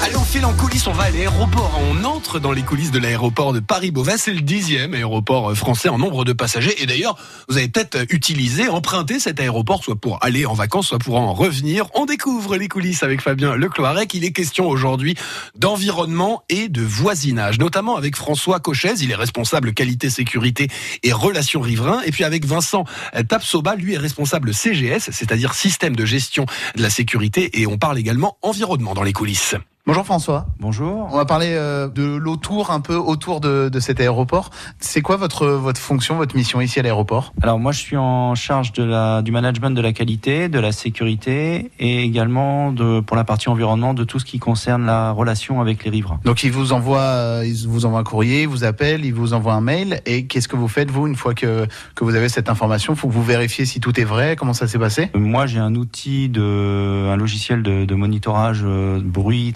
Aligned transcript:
Allez, 0.00 0.16
on 0.16 0.22
file 0.22 0.44
en 0.44 0.52
coulisses, 0.52 0.86
on 0.86 0.92
va 0.92 1.04
à 1.04 1.10
l'aéroport. 1.10 1.76
On 1.90 2.04
entre 2.04 2.38
dans 2.38 2.52
les 2.52 2.62
coulisses 2.62 2.92
de 2.92 3.00
l'aéroport 3.00 3.52
de 3.52 3.58
Paris-Beauvais. 3.58 4.16
C'est 4.16 4.32
le 4.32 4.42
dixième 4.42 4.94
aéroport 4.94 5.56
français 5.56 5.88
en 5.88 5.98
nombre 5.98 6.24
de 6.24 6.32
passagers. 6.32 6.80
Et 6.80 6.86
d'ailleurs, 6.86 7.16
vous 7.48 7.56
avez 7.56 7.68
peut-être 7.68 8.06
utilisé, 8.10 8.68
emprunté 8.68 9.18
cet 9.18 9.40
aéroport, 9.40 9.82
soit 9.82 9.96
pour 9.96 10.22
aller 10.22 10.46
en 10.46 10.54
vacances, 10.54 10.86
soit 10.86 11.00
pour 11.00 11.18
en 11.18 11.34
revenir. 11.34 11.88
On 11.94 12.06
découvre 12.06 12.56
les 12.56 12.68
coulisses 12.68 13.02
avec 13.02 13.20
Fabien 13.20 13.56
Lecloirec. 13.56 14.14
Il 14.14 14.24
est 14.24 14.30
question 14.30 14.68
aujourd'hui 14.68 15.16
d'environnement 15.56 16.44
et 16.48 16.68
de 16.68 16.82
voisinage, 16.82 17.58
notamment 17.58 17.96
avec 17.96 18.14
François 18.14 18.60
Cochez. 18.60 18.94
Il 19.00 19.10
est 19.10 19.16
responsable 19.16 19.74
qualité, 19.74 20.10
sécurité 20.10 20.68
et 21.02 21.12
relations 21.12 21.60
riverains. 21.60 22.02
Et 22.06 22.12
puis 22.12 22.22
avec 22.22 22.46
Vincent 22.46 22.84
Tapsoba, 23.28 23.74
lui 23.74 23.94
est 23.94 23.98
responsable 23.98 24.54
CGS, 24.54 25.10
c'est-à-dire 25.10 25.54
système 25.54 25.96
de 25.96 26.06
gestion 26.06 26.46
de 26.76 26.82
la 26.82 26.90
sécurité. 26.90 27.60
Et 27.60 27.66
on 27.66 27.78
parle 27.78 27.98
également 27.98 28.38
environnement 28.42 28.94
dans 28.94 29.02
les 29.02 29.12
coulisses. 29.12 29.56
Bonjour 29.88 30.04
François. 30.04 30.44
Bonjour. 30.60 31.08
On 31.10 31.16
va 31.16 31.24
parler 31.24 31.52
euh, 31.52 31.88
de 31.88 32.04
l'autour, 32.04 32.70
un 32.72 32.80
peu 32.80 32.96
autour 32.96 33.40
de, 33.40 33.70
de 33.70 33.80
cet 33.80 34.00
aéroport. 34.00 34.50
C'est 34.80 35.00
quoi 35.00 35.16
votre, 35.16 35.46
votre 35.46 35.80
fonction, 35.80 36.16
votre 36.16 36.36
mission 36.36 36.60
ici 36.60 36.78
à 36.78 36.82
l'aéroport? 36.82 37.32
Alors 37.40 37.58
moi 37.58 37.72
je 37.72 37.78
suis 37.78 37.96
en 37.96 38.34
charge 38.34 38.74
de 38.74 38.84
la, 38.84 39.22
du 39.22 39.32
management 39.32 39.70
de 39.70 39.80
la 39.80 39.94
qualité, 39.94 40.50
de 40.50 40.58
la 40.58 40.72
sécurité 40.72 41.70
et 41.78 42.02
également 42.02 42.70
de, 42.70 43.00
pour 43.00 43.16
la 43.16 43.24
partie 43.24 43.48
environnement 43.48 43.94
de 43.94 44.04
tout 44.04 44.18
ce 44.18 44.26
qui 44.26 44.38
concerne 44.38 44.84
la 44.84 45.10
relation 45.10 45.58
avec 45.62 45.82
les 45.84 45.90
riverains. 45.90 46.20
Donc 46.22 46.44
ils 46.44 46.52
vous 46.52 46.74
envoient, 46.74 46.98
euh, 46.98 47.46
ils 47.46 47.66
vous 47.66 47.86
envoient 47.86 48.00
un 48.00 48.04
courrier, 48.04 48.42
ils 48.42 48.48
vous 48.48 48.64
appellent, 48.64 49.06
ils 49.06 49.14
vous 49.14 49.32
envoient 49.32 49.54
un 49.54 49.62
mail 49.62 50.02
et 50.04 50.26
qu'est-ce 50.26 50.48
que 50.48 50.56
vous 50.56 50.68
faites 50.68 50.90
vous 50.90 51.06
une 51.06 51.16
fois 51.16 51.32
que, 51.32 51.66
que 51.94 52.04
vous 52.04 52.14
avez 52.14 52.28
cette 52.28 52.50
information? 52.50 52.94
Faut 52.94 53.08
que 53.08 53.14
vous 53.14 53.24
vérifiez 53.24 53.64
si 53.64 53.80
tout 53.80 53.98
est 53.98 54.04
vrai, 54.04 54.36
comment 54.36 54.52
ça 54.52 54.68
s'est 54.68 54.78
passé? 54.78 55.08
Moi 55.14 55.46
j'ai 55.46 55.60
un 55.60 55.74
outil 55.74 56.28
de, 56.28 57.08
un 57.10 57.16
logiciel 57.16 57.62
de, 57.62 57.86
de 57.86 57.94
monitorage 57.94 58.60
euh, 58.64 59.00
bruit, 59.02 59.54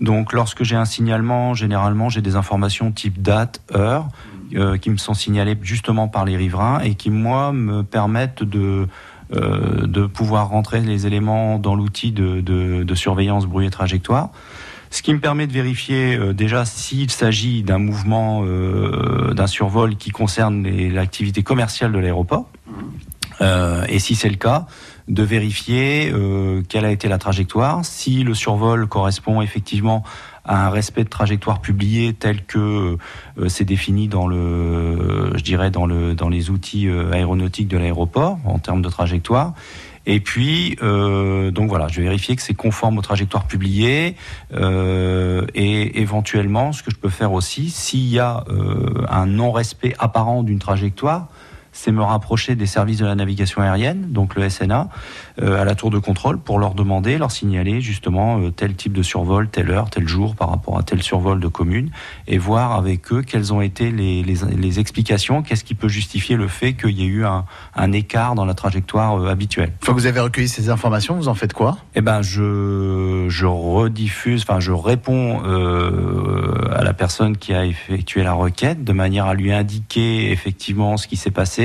donc 0.00 0.32
lorsque 0.32 0.62
j'ai 0.62 0.76
un 0.76 0.84
signalement, 0.84 1.54
généralement 1.54 2.08
j'ai 2.08 2.22
des 2.22 2.36
informations 2.36 2.92
type 2.92 3.20
date, 3.22 3.60
heure, 3.74 4.08
euh, 4.54 4.76
qui 4.76 4.90
me 4.90 4.98
sont 4.98 5.14
signalées 5.14 5.56
justement 5.62 6.08
par 6.08 6.26
les 6.26 6.36
riverains 6.36 6.80
et 6.80 6.94
qui 6.94 7.08
moi 7.08 7.52
me 7.52 7.82
permettent 7.82 8.42
de 8.42 8.86
euh, 9.32 10.08
pouvoir 10.08 10.50
rentrer 10.50 10.80
les 10.80 11.06
éléments 11.06 11.58
dans 11.58 11.74
l'outil 11.74 12.12
de, 12.12 12.94
surveillance 12.94 13.46
bruit 13.46 13.66
et 13.66 13.70
trajectoire. 13.70 14.30
Ce 14.90 15.00
qui 15.00 15.14
me 15.14 15.20
permet 15.20 15.46
de 15.46 15.52
vérifier 15.52 16.16
euh, 16.16 16.34
déjà 16.34 16.66
s'il 16.66 17.10
s'agit 17.10 17.62
d'un 17.62 17.78
mouvement, 17.78 18.44
d'un 18.44 19.46
survol 19.46 19.96
qui 19.96 20.10
concerne 20.10 20.68
l'activité 20.90 21.42
commerciale 21.42 21.92
de 21.92 21.98
l'aéroport. 21.98 22.46
Euh, 23.40 23.84
et 23.88 23.98
si 23.98 24.14
c'est 24.14 24.28
le 24.28 24.36
cas, 24.36 24.66
de 25.08 25.22
vérifier 25.22 26.12
euh, 26.12 26.62
quelle 26.68 26.84
a 26.84 26.90
été 26.90 27.08
la 27.08 27.18
trajectoire, 27.18 27.84
si 27.84 28.22
le 28.22 28.34
survol 28.34 28.86
correspond 28.86 29.42
effectivement 29.42 30.04
à 30.44 30.66
un 30.66 30.70
respect 30.70 31.04
de 31.04 31.08
trajectoire 31.08 31.60
publié 31.60 32.14
tel 32.14 32.44
que 32.44 32.98
euh, 33.38 33.48
c'est 33.48 33.64
défini 33.64 34.08
dans 34.08 34.26
le, 34.26 35.36
je 35.36 35.42
dirais 35.42 35.70
dans 35.70 35.86
le 35.86 36.14
dans 36.14 36.28
les 36.28 36.50
outils 36.50 36.88
aéronautiques 37.12 37.68
de 37.68 37.78
l'aéroport 37.78 38.38
en 38.44 38.58
termes 38.58 38.82
de 38.82 38.88
trajectoire. 38.88 39.54
Et 40.04 40.18
puis, 40.18 40.76
donc 40.80 41.68
voilà, 41.68 41.86
je 41.86 41.98
vais 41.98 42.02
vérifier 42.08 42.34
que 42.34 42.42
c'est 42.42 42.54
conforme 42.54 42.98
aux 42.98 43.02
trajectoires 43.02 43.46
publiées 43.46 44.16
et 44.52 46.00
éventuellement, 46.00 46.72
ce 46.72 46.82
que 46.82 46.90
je 46.90 46.96
peux 46.96 47.08
faire 47.08 47.32
aussi, 47.32 47.70
s'il 47.70 48.08
y 48.08 48.18
a 48.18 48.42
un 49.08 49.26
non-respect 49.26 49.94
apparent 50.00 50.42
d'une 50.42 50.58
trajectoire, 50.58 51.28
c'est 51.72 51.90
me 51.90 52.02
rapprocher 52.02 52.54
des 52.54 52.66
services 52.66 52.98
de 52.98 53.06
la 53.06 53.14
navigation 53.14 53.62
aérienne, 53.62 54.12
donc 54.12 54.34
le 54.34 54.48
SNA, 54.48 54.88
euh, 55.40 55.60
à 55.60 55.64
la 55.64 55.74
tour 55.74 55.90
de 55.90 55.98
contrôle 55.98 56.38
pour 56.38 56.58
leur 56.58 56.74
demander, 56.74 57.16
leur 57.16 57.30
signaler 57.30 57.80
justement 57.80 58.38
euh, 58.38 58.50
tel 58.50 58.74
type 58.74 58.92
de 58.92 59.02
survol, 59.02 59.48
telle 59.48 59.70
heure, 59.70 59.88
tel 59.88 60.06
jour 60.06 60.36
par 60.36 60.50
rapport 60.50 60.78
à 60.78 60.82
tel 60.82 61.02
survol 61.02 61.40
de 61.40 61.48
commune, 61.48 61.90
et 62.28 62.36
voir 62.36 62.72
avec 62.72 63.10
eux 63.12 63.22
quelles 63.22 63.52
ont 63.54 63.62
été 63.62 63.90
les, 63.90 64.22
les, 64.22 64.36
les 64.54 64.80
explications, 64.80 65.42
qu'est-ce 65.42 65.64
qui 65.64 65.74
peut 65.74 65.88
justifier 65.88 66.36
le 66.36 66.46
fait 66.46 66.74
qu'il 66.74 66.90
y 66.90 67.02
ait 67.02 67.06
eu 67.06 67.24
un, 67.24 67.46
un, 67.74 67.92
écart 67.92 68.34
dans 68.34 68.44
la 68.44 68.54
trajectoire 68.54 69.18
euh, 69.18 69.30
habituelle. 69.30 69.72
Une 69.80 69.84
fois 69.86 69.94
que 69.94 70.00
vous 70.00 70.06
avez 70.06 70.20
recueilli 70.20 70.48
ces 70.48 70.68
informations, 70.68 71.14
vous 71.16 71.28
en 71.28 71.34
faites 71.34 71.54
quoi? 71.54 71.78
Eh 71.94 72.02
ben, 72.02 72.20
je, 72.20 73.26
je 73.28 73.46
rediffuse, 73.46 74.42
enfin, 74.42 74.60
je 74.60 74.72
réponds 74.72 75.40
à 76.70 76.84
la 76.84 76.92
personne 76.92 77.36
qui 77.36 77.54
a 77.54 77.64
effectué 77.64 78.22
la 78.22 78.32
requête 78.34 78.84
de 78.84 78.92
manière 78.92 79.26
à 79.26 79.34
lui 79.34 79.52
indiquer 79.52 80.30
effectivement 80.30 80.96
ce 80.96 81.06
qui 81.06 81.16
s'est 81.16 81.30
passé 81.30 81.61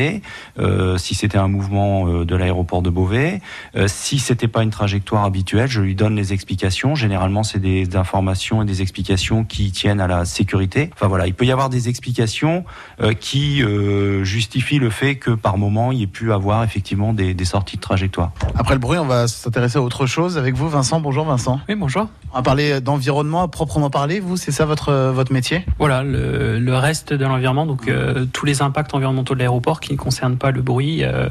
euh, 0.59 0.97
si 0.97 1.15
c'était 1.15 1.37
un 1.37 1.47
mouvement 1.47 2.07
euh, 2.07 2.25
de 2.25 2.35
l'aéroport 2.35 2.81
de 2.81 2.89
Beauvais. 2.89 3.41
Euh, 3.75 3.87
si 3.87 4.19
c'était 4.19 4.47
pas 4.47 4.63
une 4.63 4.69
trajectoire 4.69 5.23
habituelle, 5.23 5.69
je 5.69 5.81
lui 5.81 5.95
donne 5.95 6.15
les 6.15 6.33
explications. 6.33 6.95
Généralement, 6.95 7.43
c'est 7.43 7.59
des 7.59 7.95
informations 7.95 8.61
et 8.61 8.65
des 8.65 8.81
explications 8.81 9.43
qui 9.43 9.71
tiennent 9.71 10.01
à 10.01 10.07
la 10.07 10.25
sécurité. 10.25 10.89
Enfin 10.93 11.07
voilà, 11.07 11.27
il 11.27 11.33
peut 11.33 11.45
y 11.45 11.51
avoir 11.51 11.69
des 11.69 11.89
explications 11.89 12.65
euh, 13.01 13.13
qui 13.13 13.63
euh, 13.63 14.23
justifient 14.23 14.79
le 14.79 14.89
fait 14.89 15.15
que 15.15 15.31
par 15.31 15.57
moment, 15.57 15.91
il 15.91 15.99
y 15.99 16.03
ait 16.03 16.07
pu 16.07 16.31
avoir 16.31 16.63
effectivement 16.63 17.13
des, 17.13 17.33
des 17.33 17.45
sorties 17.45 17.77
de 17.77 17.81
trajectoire. 17.81 18.31
Après 18.55 18.73
le 18.73 18.79
bruit, 18.79 18.97
on 18.97 19.05
va 19.05 19.27
s'intéresser 19.27 19.77
à 19.77 19.81
autre 19.81 20.05
chose 20.05 20.37
avec 20.37 20.55
vous, 20.55 20.69
Vincent. 20.69 20.99
Bonjour 20.99 21.25
Vincent. 21.25 21.59
Oui, 21.69 21.75
bonjour. 21.75 22.07
On 22.37 22.41
va 22.41 22.43
parler 22.43 22.81
d'environnement 22.81 23.41
à 23.41 23.47
proprement 23.47 23.89
parler. 23.89 24.19
Vous, 24.19 24.37
c'est 24.37 24.51
ça 24.51 24.65
votre, 24.65 24.93
votre 25.09 25.33
métier? 25.33 25.65
Voilà, 25.79 26.03
le, 26.03 26.59
le 26.59 26.75
reste 26.75 27.11
de 27.11 27.25
l'environnement, 27.25 27.65
donc 27.65 27.87
euh, 27.87 28.27
tous 28.31 28.45
les 28.45 28.61
impacts 28.61 28.93
environnementaux 28.93 29.33
de 29.33 29.39
l'aéroport 29.39 29.79
qui 29.79 29.91
ne 29.91 29.97
concernent 29.97 30.37
pas 30.37 30.51
le 30.51 30.61
bruit, 30.61 31.03
euh, 31.03 31.29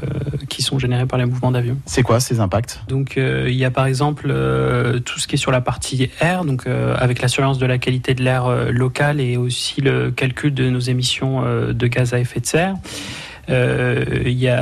qui 0.49 0.61
sont 0.61 0.79
générés 0.79 1.05
par 1.05 1.17
les 1.17 1.23
mouvements 1.23 1.51
d'avion. 1.51 1.77
C'est 1.85 2.03
quoi 2.03 2.19
ces 2.19 2.41
impacts? 2.41 2.81
Donc 2.89 3.17
euh, 3.17 3.45
il 3.47 3.55
y 3.55 3.63
a 3.63 3.71
par 3.71 3.85
exemple 3.85 4.27
euh, 4.29 4.99
tout 4.99 5.17
ce 5.17 5.29
qui 5.29 5.35
est 5.35 5.37
sur 5.37 5.51
la 5.51 5.61
partie 5.61 6.09
air, 6.19 6.43
donc 6.43 6.67
euh, 6.67 6.93
avec 6.99 7.21
la 7.21 7.29
surveillance 7.29 7.57
de 7.57 7.65
la 7.65 7.77
qualité 7.77 8.13
de 8.13 8.21
l'air 8.21 8.47
euh, 8.47 8.69
local 8.71 9.21
et 9.21 9.37
aussi 9.37 9.79
le 9.79 10.11
calcul 10.11 10.53
de 10.53 10.69
nos 10.69 10.81
émissions 10.81 11.41
euh, 11.45 11.71
de 11.71 11.87
gaz 11.87 12.13
à 12.13 12.19
effet 12.19 12.41
de 12.41 12.47
serre. 12.47 12.75
Euh, 13.49 14.03
il 14.25 14.37
y 14.37 14.49
a 14.49 14.61